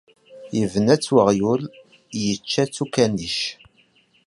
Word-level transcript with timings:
Yebna-tt 0.57 1.13
uɣyul, 1.17 1.61
yečča-tt 2.23 2.83
ukanic. 2.83 3.37